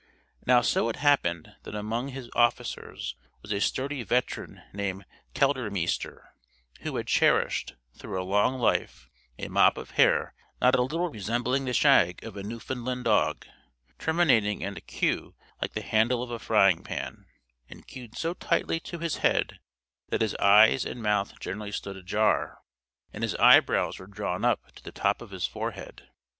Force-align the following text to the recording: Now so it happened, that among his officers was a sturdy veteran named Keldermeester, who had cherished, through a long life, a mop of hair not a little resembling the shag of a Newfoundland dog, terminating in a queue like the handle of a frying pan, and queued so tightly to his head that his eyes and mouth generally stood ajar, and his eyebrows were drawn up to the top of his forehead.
Now 0.47 0.61
so 0.61 0.89
it 0.89 0.95
happened, 0.95 1.57
that 1.61 1.75
among 1.75 2.07
his 2.07 2.27
officers 2.33 3.13
was 3.43 3.51
a 3.51 3.61
sturdy 3.61 4.01
veteran 4.01 4.63
named 4.73 5.05
Keldermeester, 5.35 6.23
who 6.79 6.95
had 6.95 7.05
cherished, 7.05 7.75
through 7.93 8.19
a 8.19 8.25
long 8.25 8.57
life, 8.57 9.11
a 9.37 9.47
mop 9.47 9.77
of 9.77 9.91
hair 9.91 10.33
not 10.59 10.73
a 10.73 10.81
little 10.81 11.11
resembling 11.11 11.65
the 11.65 11.73
shag 11.73 12.23
of 12.23 12.35
a 12.35 12.41
Newfoundland 12.41 13.03
dog, 13.03 13.45
terminating 13.99 14.63
in 14.63 14.75
a 14.75 14.81
queue 14.81 15.35
like 15.61 15.73
the 15.73 15.83
handle 15.83 16.23
of 16.23 16.31
a 16.31 16.39
frying 16.39 16.81
pan, 16.81 17.27
and 17.69 17.85
queued 17.85 18.17
so 18.17 18.33
tightly 18.33 18.79
to 18.79 18.97
his 18.97 19.17
head 19.17 19.59
that 20.09 20.21
his 20.21 20.33
eyes 20.37 20.83
and 20.83 21.03
mouth 21.03 21.39
generally 21.39 21.71
stood 21.71 21.95
ajar, 21.95 22.57
and 23.13 23.21
his 23.21 23.35
eyebrows 23.35 23.99
were 23.99 24.07
drawn 24.07 24.43
up 24.43 24.71
to 24.73 24.81
the 24.81 24.91
top 24.91 25.21
of 25.21 25.29
his 25.29 25.45
forehead. 25.45 26.07